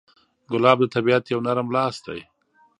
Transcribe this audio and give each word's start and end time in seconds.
ګلاب 0.51 0.77
د 0.81 0.85
طبیعت 0.95 1.23
یو 1.33 1.39
نرم 1.45 1.67
لاس 1.75 1.95
دی. 2.05 2.21